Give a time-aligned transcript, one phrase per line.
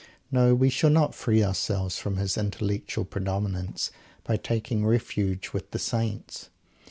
[0.31, 3.91] No, we shall not free ourselves from his intellectual predominance
[4.23, 6.49] by taking refuge with the Saints.